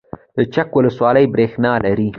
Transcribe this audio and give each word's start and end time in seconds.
د 0.35 0.37
چک 0.53 0.69
ولسوالۍ 0.77 1.25
بریښنا 1.33 1.73
لري 1.85 2.09